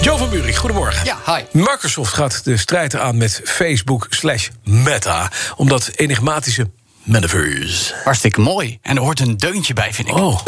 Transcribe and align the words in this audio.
Jo 0.00 0.16
van 0.16 0.30
Buurik, 0.30 0.56
goedemorgen. 0.56 1.04
Ja, 1.04 1.36
hi. 1.36 1.42
Microsoft 1.52 2.14
gaat 2.14 2.44
de 2.44 2.56
strijd 2.56 2.96
aan 2.96 3.16
met 3.16 3.40
Facebook 3.44 4.06
slash 4.10 4.48
Meta... 4.64 5.30
om 5.56 5.68
dat 5.68 5.90
enigmatische 5.96 6.70
metaverse. 7.02 7.94
Hartstikke 8.04 8.40
mooi. 8.40 8.78
En 8.82 8.96
er 8.96 9.02
hoort 9.02 9.20
een 9.20 9.36
deuntje 9.36 9.74
bij, 9.74 9.92
vind 9.92 10.08
ik. 10.08 10.14
Oh, 10.14 10.40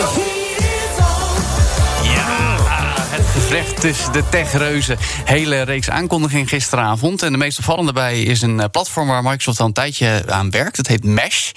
gevecht 3.49 3.81
tussen 3.81 4.13
de 4.13 4.29
techreuzen. 4.29 4.97
Hele 5.25 5.63
reeks 5.63 5.91
aankondiging 5.91 6.49
gisteravond. 6.49 7.23
En 7.23 7.33
de 7.33 7.39
meest 7.39 7.59
opvallende 7.59 7.93
bij 7.93 8.23
is 8.23 8.43
een 8.43 8.61
eh, 8.61 8.69
platform 8.71 9.09
waar 9.09 9.23
Microsoft 9.23 9.61
al 9.61 9.67
een 9.67 9.73
tijdje 9.73 10.23
aan 10.27 10.51
werkt. 10.51 10.77
Het 10.77 10.87
heet 10.87 11.05
Mesh. 11.05 11.51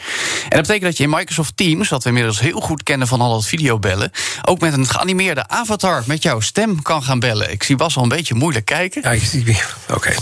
En 0.44 0.50
dat 0.50 0.62
betekent 0.62 0.84
dat 0.84 0.98
je 0.98 1.04
in 1.04 1.10
Microsoft 1.10 1.58
Teams, 1.58 1.90
wat 1.90 2.04
we 2.04 2.10
inmiddels 2.10 2.40
heel 2.40 2.60
goed 2.60 2.84
kennen 2.84 3.08
van 3.08 3.22
al 3.22 3.36
het 3.36 3.46
videobellen, 3.46 4.12
ook 4.42 4.60
met 4.60 4.74
een 4.74 4.88
geanimeerde 4.88 5.48
avatar 5.48 6.04
met 6.06 6.24
jouw 6.24 6.40
stem 6.40 6.82
kan 6.82 7.04
gaan 7.04 7.20
bellen. 7.20 7.52
Ik 7.52 7.64
zie 7.64 7.76
Bas 7.76 7.98
al 7.98 8.04
een 8.04 8.10
beetje 8.10 8.34
moeilijk 8.34 8.66
kijken. 8.66 9.02
ja, 9.02 9.12
ik 9.12 9.24
zie. 9.24 9.58
Oké. 9.96 10.14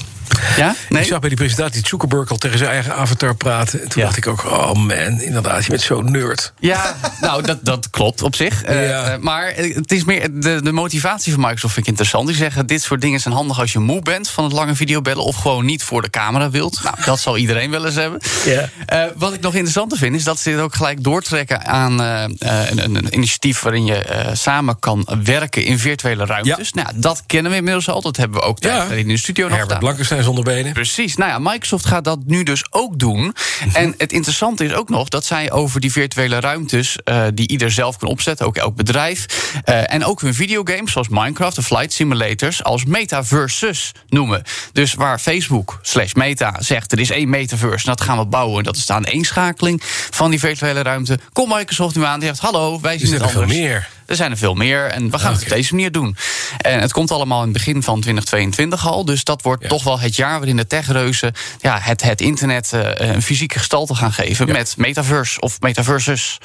Ja? 0.58 0.76
Nee? 0.90 1.02
Ik 1.02 1.08
zag 1.08 1.20
bij 1.20 1.30
die 1.30 1.38
presentatie 1.38 1.88
Zuckerberg 1.88 2.30
al 2.30 2.38
tegen 2.38 2.58
zijn 2.58 2.70
eigen 2.70 2.96
avatar 2.96 3.36
praten. 3.36 3.82
En 3.82 3.90
toen 3.90 4.02
Ja. 4.02 4.06
dacht 4.08 4.18
ik 4.18 4.28
ook, 4.28 4.46
oh 4.46 4.74
man, 4.74 5.22
inderdaad, 5.22 5.64
je 5.64 5.70
bent 5.70 5.82
zo'n 5.82 6.12
nerd. 6.12 6.54
Ja, 6.60 6.96
nou, 7.22 7.42
dat, 7.44 7.58
dat 7.66 7.90
klopt 7.90 8.22
op 8.22 8.36
zich. 8.36 8.64
Eh, 8.64 8.88
Ja. 8.90 9.04
eh, 9.12 9.20
maar 9.20 9.54
het 9.56 9.92
is 9.92 10.04
meer 10.04 10.28
de, 10.42 10.62
de 10.64 10.72
motivatie 10.72 11.32
van 11.34 11.42
Microsoft 11.42 11.74
vind 11.74 11.86
ik 11.86 11.92
interessant. 11.92 12.28
Die 12.28 12.36
zeggen, 12.36 12.68
dit 12.68 12.82
soort 12.82 13.02
dingen 13.02 13.20
zijn 13.20 13.34
handig 13.34 13.60
als 13.60 13.72
je 13.74 13.80
moe 13.80 14.02
bent 14.02 14.30
van 14.30 14.44
het 14.44 14.54
lange 14.54 14.76
videobellen... 14.76 15.24
of 15.24 15.36
gewoon 15.36 15.66
niet 15.66 15.84
voor 15.84 16.02
de 16.02 16.10
camera 16.10 16.50
wilt. 16.50 16.80
Nou, 16.84 16.96
dat 17.06 17.20
zal 17.20 17.38
iedereen 17.38 17.72
wel 17.72 17.86
eens 17.86 17.96
hebben. 17.96 18.22
Ja. 18.46 18.70
Eh, 18.86 19.04
wat 19.16 19.34
ik 19.34 19.42
nog 19.42 19.54
interessanter 19.54 19.98
vind, 19.98 20.16
is 20.16 20.24
dat 20.24 20.40
ze 20.40 20.50
dit 20.50 20.60
ook 20.60 20.76
gelijk 20.76 21.04
doortrekken... 21.04 21.66
aan 21.66 22.00
een, 22.00 22.36
een, 22.40 22.96
een 22.96 23.14
initiatief 23.14 23.62
waarin 23.62 23.86
je 23.86 24.28
samen 24.34 24.80
kan 24.80 25.08
werken 25.24 25.64
in 25.64 25.80
virtuele 25.80 26.26
ruimtes. 26.26 26.74
Nou, 26.74 26.88
dat 26.96 27.24
kennen 27.26 27.52
we 27.52 27.58
inmiddels 27.58 27.90
al. 27.90 28.02
Dat 28.02 28.18
hebben 28.18 28.40
we 28.40 28.46
ook 28.46 28.64
Ja. 28.64 28.86
tijd 28.88 29.00
in 29.00 29.08
de 29.08 29.18
studio 29.18 29.44
nog 29.48 29.58
Herbert 29.58 29.68
gedaan. 29.78 29.80
Blankenstein 29.84 30.24
zonder 30.36 30.54
benen. 30.54 30.74
Precies. 30.74 31.16
Nou 31.16 31.32
ja, 31.32 31.40
Microsoft 31.40 31.86
gaat 31.86 32.04
dat 32.04 32.20
nu 32.26 32.44
dus 32.44 32.64
ook 32.70 33.00
doen. 33.00 33.20
Mhm. 33.20 33.76
En 33.76 33.94
het 33.98 34.12
interessante 34.12 34.66
is 34.66 34.74
ook 34.74 34.90
nog 34.90 35.08
dat 35.08 35.26
zij 35.26 35.52
over 35.52 35.80
die 35.80 35.92
virtuele 35.92 36.40
ruimtes, 36.40 36.98
eh, 37.04 37.24
die 37.34 37.48
ieder 37.48 37.72
zelf 37.72 37.98
kan 37.98 38.10
opzetten, 38.10 38.46
ook 38.46 38.58
elk 38.58 38.76
bedrijf, 38.76 39.26
eh, 39.64 39.94
en 39.94 40.06
ook 40.06 40.22
hun 40.22 40.34
videogames 40.34 40.92
zoals 40.92 41.08
Minecraft 41.10 41.58
en 41.58 41.64
Flight 41.64 41.94
Simulators 41.94 42.64
als 42.64 42.86
metaverses 42.86 43.92
noemen. 44.08 44.44
Dus 44.74 44.94
waar 44.94 45.20
Facebook 45.20 45.80
slash 45.82 46.14
Meta 46.14 46.56
zegt 46.60 46.92
er 46.92 47.00
is 47.00 47.10
één 47.10 47.30
metaverse 47.30 47.86
en 47.86 47.96
dat 47.96 48.02
gaan 48.02 48.18
we 48.18 48.26
bouwen, 48.26 48.58
en 48.58 48.64
dat 48.64 48.76
is 48.76 48.86
de 48.86 48.94
aaneenschakeling 48.94 49.82
van 50.10 50.30
die 50.30 50.40
virtuele 50.40 50.82
ruimte, 50.82 51.20
komt 51.34 51.54
Microsoft 51.54 51.96
nu 51.96 52.04
aan 52.04 52.20
die 52.20 52.28
zegt: 52.28 52.40
hallo, 52.40 52.80
wij 52.82 52.98
zien 52.98 53.14
het 53.14 53.22
er 53.22 53.30
veel 53.30 53.46
meer. 53.46 53.88
Er 54.10 54.16
zijn 54.16 54.32
er 54.32 54.38
veel 54.38 54.54
meer 54.54 54.86
en 54.86 55.12
we 55.12 55.20
gaan 55.20 55.34
het 55.34 55.42
op 55.42 55.50
deze 55.50 55.74
manier 55.76 55.92
doen. 55.92 56.16
En 56.58 56.80
het 56.80 56.92
komt 56.92 57.12
allemaal 57.12 57.40
in 57.40 57.44
het 57.44 57.54
begin 57.54 57.84
van 57.84 58.00
2022 58.02 58.88
al. 58.88 59.06
Dus 59.06 59.24
dat 59.24 59.42
wordt 59.42 59.64
Ja. 59.64 59.70
toch 59.70 59.84
wel 59.84 60.00
het 60.00 60.16
jaar 60.16 60.38
waarin 60.38 60.56
de 60.58 60.68
techreuzen 60.68 61.34
ja, 61.62 61.80
het, 61.82 62.02
het 62.02 62.22
internet 62.22 62.74
eh, 62.74 63.10
een 63.10 63.22
fysieke 63.22 63.58
gestalte 63.58 63.96
gaan 63.96 64.14
geven. 64.14 64.48
Met 64.52 64.74
metaverse 64.78 65.40
of 65.42 65.62
metaverses. 65.62 66.38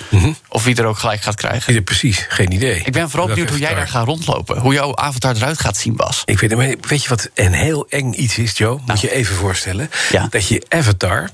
Of 0.49 0.65
wie 0.65 0.77
er 0.77 0.85
ook 0.87 0.99
gelijk 0.99 1.23
gaat 1.23 1.35
krijgen. 1.35 1.75
Ja, 1.75 1.81
precies, 1.81 2.27
geen 2.29 2.53
idee. 2.53 2.83
Ik 2.85 2.93
ben 2.93 3.11
vooral 3.11 3.29
benieuwd 3.29 3.49
hoe 3.51 3.59
jij 3.59 3.75
daar 3.75 3.89
gaat 3.89 4.07
rondlopen. 4.07 4.59
Hoe 4.59 4.73
jouw 4.75 4.97
avatar 4.97 5.37
eruit 5.37 5.61
gaat 5.61 5.77
zien, 5.77 5.97
Bas. 5.97 6.23
Ik 6.25 6.39
weet, 6.39 6.57
maar 6.57 6.75
weet 6.81 7.03
je 7.03 7.09
wat 7.09 7.31
een 7.35 7.53
heel 7.53 7.87
eng 7.89 8.13
iets 8.13 8.39
is, 8.39 8.57
Joe? 8.57 8.81
Moet 8.87 9.01
je 9.01 9.13
even 9.13 9.35
voorstellen. 9.37 9.91
Dat 10.31 10.49
je 10.49 10.63
avatar 10.69 11.31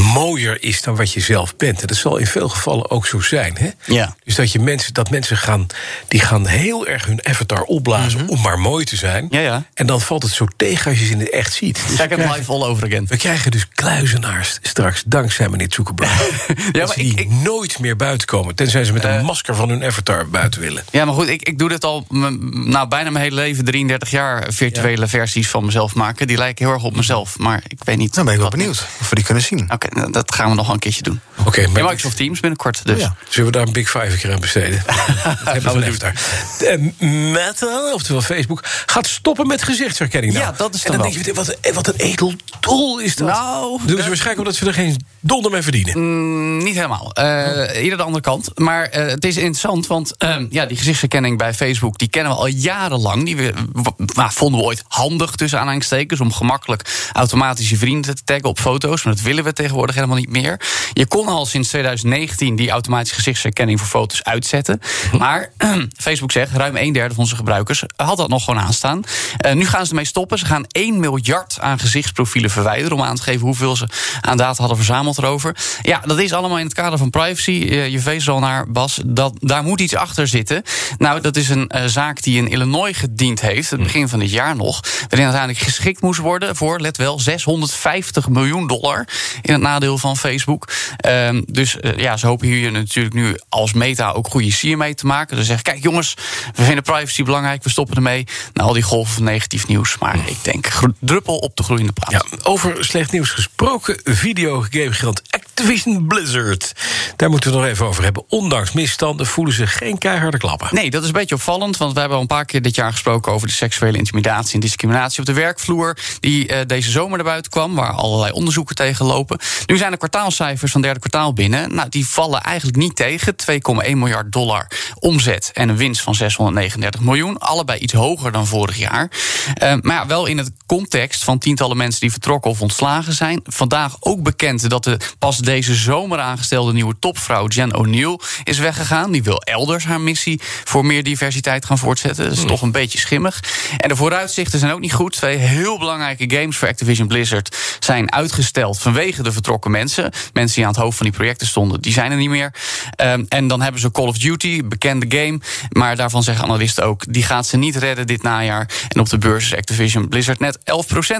mooier 0.00 0.62
is 0.62 0.82
dan 0.82 0.96
wat 0.96 1.12
je 1.12 1.20
zelf 1.20 1.56
bent. 1.56 1.80
En 1.80 1.86
dat 1.86 1.96
zal 1.96 2.16
in 2.16 2.26
veel 2.26 2.48
gevallen 2.48 2.90
ook 2.90 3.06
zo 3.06 3.20
zijn. 3.20 3.56
Hè? 3.58 3.70
Ja. 3.84 4.16
Dus 4.24 4.34
dat, 4.34 4.52
je 4.52 4.58
mensen, 4.58 4.94
dat 4.94 5.10
mensen 5.10 5.36
gaan, 5.36 5.66
die 6.08 6.20
gaan 6.20 6.46
heel 6.46 6.86
erg 6.86 7.04
hun 7.06 7.26
avatar 7.26 7.62
opblazen 7.62 8.28
om 8.28 8.40
maar 8.40 8.58
mooi 8.58 8.84
te 8.84 8.96
zijn. 8.96 9.24
Mhm. 9.24 9.34
Ja, 9.34 9.40
ja. 9.40 9.64
En 9.74 9.86
dan 9.86 10.00
valt 10.00 10.22
het 10.22 10.32
zo 10.32 10.46
tegen 10.56 10.90
als 10.90 11.00
je 11.00 11.06
ze 11.06 11.12
in 11.12 11.18
het 11.20 11.30
echt 11.30 11.52
ziet. 11.54 11.80
Dus 11.86 11.96
krijgen, 11.96 12.32
live 12.32 12.52
all 12.52 12.62
over 12.62 12.86
again. 12.86 13.06
we 13.06 13.16
krijgen 13.16 13.50
dus 13.50 13.68
kluizenaars 13.68 14.58
straks, 14.62 15.02
dankzij 15.06 15.48
meneer 15.48 15.66
Zuckerberg. 15.70 16.20
ja, 16.48 16.54
maar 16.56 16.72
dat 16.72 16.94
die 16.94 17.10
ik- 17.12 17.20
ik- 17.20 17.30
nooit 17.30 17.78
meer 17.78 17.96
buiten 17.96 18.26
komen. 18.26 18.54
Tenzij 18.54 18.84
ze 18.84 18.92
met 18.92 19.04
een 19.04 19.24
masker 19.24 19.54
van 19.54 19.68
hun 19.68 19.84
avatar 19.84 20.28
buiten 20.28 20.60
willen. 20.60 20.84
Ja, 20.90 21.04
maar 21.04 21.14
goed, 21.14 21.28
ik, 21.28 21.42
ik 21.42 21.58
doe 21.58 21.68
dit 21.68 21.84
al 21.84 22.06
nou, 22.08 22.88
bijna 22.88 23.10
mijn 23.10 23.24
hele 23.24 23.36
leven, 23.36 23.64
33 23.64 24.10
jaar, 24.10 24.44
virtuele 24.52 25.06
versies 25.08 25.48
van 25.48 25.64
mezelf 25.64 25.94
maken. 25.94 26.26
Die 26.26 26.36
lijken 26.36 26.64
heel 26.64 26.74
erg 26.74 26.84
op 26.84 26.96
mezelf, 26.96 27.38
maar 27.38 27.62
ik 27.68 27.78
weet 27.84 27.96
niet. 27.96 28.14
Dan 28.14 28.24
ben 28.24 28.34
ik 28.34 28.40
wel 28.40 28.48
benieuwd 28.50 28.86
of 29.00 29.08
we 29.08 29.14
die 29.14 29.24
kunnen 29.24 29.42
zien. 29.42 29.70
Nou, 29.90 30.12
dat 30.12 30.34
gaan 30.34 30.48
we 30.48 30.54
nog 30.54 30.64
wel 30.64 30.74
een 30.74 30.80
keertje 30.80 31.02
doen. 31.02 31.20
Oké, 31.46 31.60
In 31.60 31.72
maar 31.72 31.82
Microsoft 31.82 32.16
Teams 32.16 32.40
binnenkort 32.40 32.84
dus. 32.86 32.94
Oh 32.94 33.00
ja. 33.00 33.14
Zullen 33.28 33.50
we 33.52 33.56
daar 33.58 33.66
een 33.66 33.72
Big 33.72 33.90
Five 33.90 34.06
een 34.06 34.18
keer 34.18 34.32
aan 34.32 34.40
besteden? 34.40 34.82
Dat 35.44 35.62
hebben 35.62 35.92
we 35.92 35.98
daar. 35.98 36.14
Eh, 36.60 37.08
Meta, 37.32 37.92
oftewel 37.94 38.22
Facebook, 38.22 38.60
gaat 38.86 39.06
stoppen 39.06 39.46
met 39.46 39.62
gezichtsherkenning. 39.62 40.32
Nou, 40.32 40.44
Ja, 40.46 40.52
dat 40.56 40.74
is 40.74 40.84
En 40.84 40.92
dan 40.92 41.00
dan 41.00 41.10
denk 41.10 41.24
je, 41.24 41.34
wat, 41.34 41.56
een- 41.60 41.74
wat 41.74 41.86
een 41.86 41.94
edel 41.96 42.32
doel 42.60 42.98
is 42.98 43.16
dat. 43.16 43.28
Nou, 43.28 43.78
doen 43.84 43.96
ze 44.02 44.06
waarschijnlijk 44.08 44.38
omdat 44.38 44.54
ze 44.54 44.66
er 44.66 44.74
geen 44.74 45.04
donder 45.20 45.50
mee 45.50 45.62
verdienen. 45.62 45.98
Mm, 45.98 46.62
niet 46.64 46.74
helemaal. 46.74 47.12
Eh 47.12 47.60
Eerder 47.82 47.96
de 47.96 48.04
andere 48.04 48.22
kant. 48.24 48.58
Maar 48.58 48.84
eh, 48.84 49.06
het 49.06 49.24
is 49.24 49.36
interessant, 49.36 49.86
want 49.86 50.16
eh, 50.16 50.36
ja, 50.50 50.66
die 50.66 50.76
gezichtsherkenning 50.76 51.38
bij 51.38 51.54
Facebook... 51.54 51.98
die 51.98 52.08
kennen 52.08 52.32
we 52.32 52.38
al 52.38 52.46
jarenlang. 52.46 53.24
Die 53.24 53.36
we, 53.36 53.52
w- 53.72 54.14
nou, 54.16 54.30
vonden 54.32 54.60
we 54.60 54.66
ooit 54.66 54.82
handig 54.88 55.30
tussen 55.30 55.58
aanhalingstekens... 55.58 56.20
om 56.20 56.32
gemakkelijk 56.32 57.08
automatisch 57.12 57.70
je 57.70 57.76
vrienden 57.76 58.14
te 58.14 58.22
taggen 58.24 58.48
op 58.48 58.58
foto's. 58.60 59.02
Maar 59.02 59.14
dat 59.14 59.22
willen 59.22 59.44
we 59.44 59.52
tegenwoordig 59.52 59.70
helemaal 59.80 60.16
niet 60.16 60.30
meer. 60.30 60.60
Je 60.92 61.06
kon 61.06 61.26
al 61.26 61.46
sinds 61.46 61.68
2019 61.68 62.56
die 62.56 62.70
automatische 62.70 63.14
gezichtsherkenning 63.14 63.78
voor 63.78 63.88
foto's 63.88 64.22
uitzetten. 64.22 64.80
Maar 65.18 65.52
Facebook 65.96 66.32
zegt, 66.32 66.52
ruim 66.52 66.76
een 66.76 66.92
derde 66.92 67.14
van 67.14 67.22
onze 67.22 67.36
gebruikers 67.36 67.82
had 67.96 68.16
dat 68.16 68.28
nog 68.28 68.44
gewoon 68.44 68.60
aanstaan. 68.60 69.02
Eh, 69.36 69.52
nu 69.52 69.66
gaan 69.66 69.84
ze 69.84 69.90
ermee 69.90 70.04
stoppen. 70.04 70.38
Ze 70.38 70.44
gaan 70.44 70.64
1 70.68 71.00
miljard 71.00 71.60
aan 71.60 71.78
gezichtsprofielen 71.78 72.50
verwijderen... 72.50 72.96
om 72.96 73.02
aan 73.02 73.16
te 73.16 73.22
geven 73.22 73.40
hoeveel 73.40 73.76
ze 73.76 73.88
aan 74.20 74.36
data 74.36 74.58
hadden 74.58 74.76
verzameld 74.76 75.18
erover. 75.18 75.56
Ja, 75.82 76.00
dat 76.06 76.18
is 76.18 76.32
allemaal 76.32 76.58
in 76.58 76.64
het 76.64 76.74
kader 76.74 76.98
van 76.98 77.10
privacy. 77.10 77.66
Eh, 77.70 77.88
je 77.88 78.00
wees 78.00 78.28
al 78.28 78.38
naar, 78.38 78.70
Bas. 78.70 79.00
Dat, 79.06 79.36
daar 79.40 79.62
moet 79.62 79.80
iets 79.80 79.94
achter 79.94 80.28
zitten. 80.28 80.62
Nou, 80.98 81.20
dat 81.20 81.36
is 81.36 81.48
een 81.48 81.68
eh, 81.68 81.84
zaak 81.84 82.22
die 82.22 82.36
in 82.36 82.48
Illinois 82.48 82.96
gediend 82.96 83.40
heeft... 83.40 83.70
het 83.70 83.82
begin 83.82 84.08
van 84.08 84.18
dit 84.18 84.30
jaar 84.30 84.56
nog... 84.56 84.80
waarin 85.08 85.24
uiteindelijk 85.24 85.64
geschikt 85.64 86.00
moest 86.00 86.20
worden 86.20 86.56
voor, 86.56 86.80
let 86.80 86.96
wel... 86.96 87.20
650 87.20 88.28
miljoen 88.28 88.66
dollar 88.66 89.08
in 89.42 89.54
nadeel 89.62 89.98
van 89.98 90.16
Facebook. 90.16 90.68
Ehm, 90.96 91.42
dus 91.46 91.80
eh, 91.80 91.96
ja, 91.96 92.16
ze 92.16 92.26
hopen 92.26 92.46
hier 92.46 92.72
natuurlijk 92.72 93.14
nu 93.14 93.36
als 93.48 93.72
meta 93.72 94.10
ook 94.10 94.28
goede 94.28 94.52
sier 94.52 94.76
mee 94.76 94.94
te 94.94 95.06
maken. 95.06 95.36
Dus 95.36 95.46
zeggen, 95.46 95.64
kijk 95.64 95.82
jongens, 95.82 96.14
we 96.54 96.62
vinden 96.62 96.82
privacy 96.82 97.22
belangrijk... 97.22 97.62
we 97.62 97.70
stoppen 97.70 97.96
ermee. 97.96 98.26
Nou, 98.52 98.68
al 98.68 98.74
die 98.74 98.82
golven 98.82 99.14
van 99.14 99.24
negatief 99.24 99.66
nieuws. 99.66 99.98
Maar 99.98 100.18
ik 100.26 100.38
denk, 100.42 100.68
druppel 100.98 101.36
op 101.36 101.56
de 101.56 101.62
gloeiende 101.62 101.92
plaat. 101.92 102.10
Ja, 102.10 102.38
over 102.42 102.84
slecht 102.84 103.12
nieuws 103.12 103.30
gesproken, 103.30 104.00
videogamegigant 104.04 105.22
Activision 105.62 106.06
Blizzard. 106.06 106.72
Daar 107.16 107.30
moeten 107.30 107.50
we 107.50 107.56
het 107.56 107.64
nog 107.64 107.74
even 107.74 107.86
over 107.86 108.02
hebben. 108.02 108.24
Ondanks 108.28 108.72
misstanden 108.72 109.26
voelen 109.26 109.54
ze 109.54 109.66
geen 109.66 109.98
keiharde 109.98 110.38
klappen. 110.38 110.68
Nee, 110.70 110.90
dat 110.90 111.02
is 111.02 111.06
een 111.06 111.14
beetje 111.14 111.34
opvallend. 111.34 111.76
Want 111.76 111.92
we 111.92 111.98
hebben 111.98 112.16
al 112.16 112.22
een 112.22 112.28
paar 112.28 112.44
keer 112.44 112.62
dit 112.62 112.74
jaar 112.74 112.90
gesproken 112.92 113.32
over 113.32 113.46
de 113.46 113.52
seksuele 113.52 113.98
intimidatie 113.98 114.54
en 114.54 114.60
discriminatie 114.60 115.20
op 115.20 115.26
de 115.26 115.32
werkvloer. 115.32 115.98
Die 116.20 116.48
eh, 116.48 116.66
deze 116.66 116.90
zomer 116.90 117.16
naar 117.16 117.26
buiten 117.26 117.50
kwam, 117.50 117.74
waar 117.74 117.92
allerlei 117.92 118.32
onderzoeken 118.32 118.74
tegen 118.74 119.06
lopen. 119.06 119.38
Nu 119.66 119.76
zijn 119.76 119.90
de 119.90 119.96
kwartaalcijfers 119.96 120.72
van 120.72 120.82
derde 120.82 121.00
kwartaal 121.00 121.32
binnen. 121.32 121.74
Nou, 121.74 121.88
die 121.88 122.06
vallen 122.06 122.40
eigenlijk 122.40 122.76
niet 122.76 122.96
tegen. 122.96 123.34
2,1 123.50 123.90
miljard 123.90 124.32
dollar 124.32 124.70
omzet 124.98 125.50
en 125.52 125.68
een 125.68 125.76
winst 125.76 126.02
van 126.02 126.14
639 126.14 127.00
miljoen. 127.00 127.38
Allebei 127.38 127.78
iets 127.78 127.92
hoger 127.92 128.32
dan 128.32 128.46
vorig 128.46 128.78
jaar. 128.78 129.10
Eh, 129.54 129.74
maar 129.80 129.96
ja, 129.96 130.06
wel 130.06 130.26
in 130.26 130.38
het 130.38 130.50
context 130.66 131.24
van 131.24 131.38
tientallen 131.38 131.76
mensen 131.76 132.00
die 132.00 132.10
vertrokken 132.10 132.50
of 132.50 132.60
ontslagen 132.60 133.12
zijn. 133.12 133.40
Vandaag 133.44 133.96
ook 134.00 134.22
bekend 134.22 134.70
dat 134.70 134.84
de 134.84 134.96
pas 135.18 135.38
deze 135.52 135.74
zomer 135.74 136.18
aangestelde 136.18 136.72
nieuwe 136.72 136.94
topvrouw 136.98 137.46
Jen 137.46 137.74
O'Neill 137.74 138.18
is 138.44 138.58
weggegaan. 138.58 139.12
Die 139.12 139.22
wil 139.22 139.40
elders 139.40 139.84
haar 139.84 140.00
missie 140.00 140.40
voor 140.64 140.86
meer 140.86 141.02
diversiteit 141.02 141.64
gaan 141.64 141.78
voortzetten. 141.78 142.24
Dat 142.24 142.32
is 142.32 142.44
toch 142.44 142.62
een 142.62 142.72
beetje 142.72 142.98
schimmig. 142.98 143.42
En 143.76 143.88
de 143.88 143.96
vooruitzichten 143.96 144.58
zijn 144.58 144.72
ook 144.72 144.80
niet 144.80 144.92
goed. 144.92 145.12
Twee 145.12 145.36
heel 145.36 145.78
belangrijke 145.78 146.36
games 146.36 146.56
voor 146.56 146.68
Activision 146.68 147.08
Blizzard 147.08 147.56
zijn 147.80 148.12
uitgesteld 148.12 148.78
vanwege 148.78 149.22
de 149.22 149.32
vertrokken 149.32 149.70
mensen. 149.70 150.12
Mensen 150.32 150.56
die 150.56 150.64
aan 150.66 150.72
het 150.72 150.82
hoofd 150.82 150.96
van 150.96 151.06
die 151.06 151.14
projecten 151.14 151.46
stonden, 151.46 151.80
die 151.80 151.92
zijn 151.92 152.10
er 152.10 152.16
niet 152.16 152.28
meer. 152.28 152.54
Um, 152.96 153.26
en 153.28 153.46
dan 153.46 153.62
hebben 153.62 153.80
ze 153.80 153.90
Call 153.90 154.06
of 154.06 154.18
Duty, 154.18 154.62
bekende 154.64 155.18
game. 155.18 155.40
Maar 155.68 155.96
daarvan 155.96 156.22
zeggen 156.22 156.44
analisten 156.44 156.84
ook, 156.84 157.12
die 157.12 157.22
gaat 157.22 157.46
ze 157.46 157.56
niet 157.56 157.76
redden 157.76 158.06
dit 158.06 158.22
najaar. 158.22 158.70
En 158.88 159.00
op 159.00 159.08
de 159.08 159.18
beurs 159.18 159.44
is 159.44 159.54
Activision 159.54 160.08
Blizzard 160.08 160.40
net 160.40 160.58
11% 160.58 160.62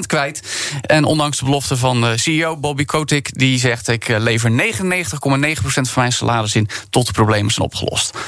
kwijt. 0.07 0.43
En 0.81 1.05
ondanks 1.05 1.39
de 1.39 1.45
belofte 1.45 1.77
van 1.77 2.01
de 2.01 2.19
CEO 2.19 2.57
Bobby 2.57 2.85
Kotick, 2.85 3.39
die 3.39 3.59
zegt: 3.59 3.89
ik 3.89 4.09
lever 4.21 4.51
99,9% 4.51 5.63
van 5.63 5.85
mijn 5.95 6.13
salaris 6.13 6.55
in 6.55 6.69
tot 6.91 7.07
de 7.07 7.13
problemen 7.13 7.53
zijn 7.53 7.67
opgelost. 7.67 8.19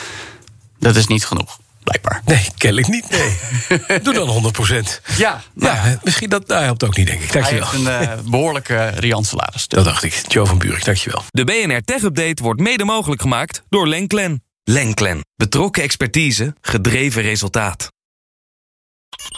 Dat 0.79 0.97
is 0.97 1.07
niet 1.07 1.25
genoeg. 1.27 1.59
Blijkbaar. 1.85 2.23
Nee, 2.25 2.47
kennelijk 2.57 2.89
niet. 2.89 3.11
Nee. 3.11 4.01
Doe 4.03 4.15
dan 4.15 4.29
100 4.29 4.53
procent. 4.55 5.01
Ja, 5.17 5.43
nou 5.55 5.77
Ja, 5.77 5.99
misschien 6.03 6.29
dat 6.29 6.47
nou, 6.47 6.63
helpt 6.65 6.85
ook 6.85 6.97
niet, 6.97 7.07
denk 7.07 7.21
ik. 7.23 7.31
hij 7.33 7.41
Dankjewel. 7.43 7.71
heeft 7.71 7.87
een 7.87 8.09
eh, 8.09 8.25
behoorlijke 8.31 8.89
riant 8.89 9.27
salaris. 9.27 9.69
Dat 9.69 9.85
dacht 9.85 10.03
ik. 10.03 10.23
Joe 10.29 10.47
van 10.47 10.59
Buurik, 10.59 10.85
dankjewel. 10.85 11.23
De 11.31 11.45
BNR 11.45 11.81
Tech 11.85 12.03
Update 12.03 12.43
wordt 12.43 12.61
mede 12.61 12.85
mogelijk 12.85 13.21
gemaakt 13.21 13.63
door 13.69 13.89
Lenklen. 13.89 14.43
Lenklen. 14.65 15.21
Betrokken 15.37 15.83
expertise, 15.83 16.55
gedreven 16.61 17.23
resultaat. 17.23 17.93